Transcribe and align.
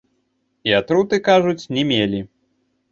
І 0.69 0.73
атруты, 0.79 1.21
кажуць, 1.31 1.69
не 1.77 1.83
мелі. 1.93 2.25